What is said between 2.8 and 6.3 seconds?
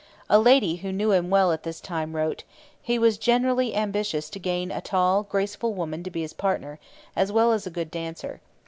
'He was generally ambitious to gain a tall, graceful woman to be